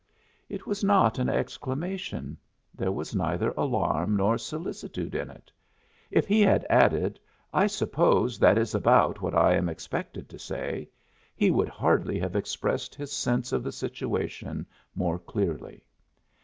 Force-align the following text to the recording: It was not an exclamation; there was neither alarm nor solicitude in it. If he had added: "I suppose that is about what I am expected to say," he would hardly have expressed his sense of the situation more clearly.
It 0.49 0.65
was 0.65 0.83
not 0.83 1.19
an 1.19 1.29
exclamation; 1.29 2.35
there 2.73 2.91
was 2.91 3.13
neither 3.13 3.51
alarm 3.51 4.17
nor 4.17 4.35
solicitude 4.39 5.13
in 5.13 5.29
it. 5.29 5.51
If 6.09 6.25
he 6.25 6.41
had 6.41 6.65
added: 6.71 7.19
"I 7.53 7.67
suppose 7.67 8.39
that 8.39 8.57
is 8.57 8.73
about 8.73 9.21
what 9.21 9.35
I 9.35 9.53
am 9.53 9.69
expected 9.69 10.27
to 10.29 10.39
say," 10.39 10.89
he 11.35 11.51
would 11.51 11.69
hardly 11.69 12.17
have 12.17 12.35
expressed 12.35 12.95
his 12.95 13.11
sense 13.11 13.51
of 13.51 13.61
the 13.61 13.71
situation 13.71 14.65
more 14.95 15.19
clearly. 15.19 15.85